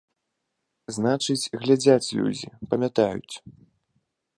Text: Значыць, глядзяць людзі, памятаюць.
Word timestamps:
Значыць, 0.95 1.51
глядзяць 1.65 2.09
людзі, 2.17 2.49
памятаюць. 2.73 3.35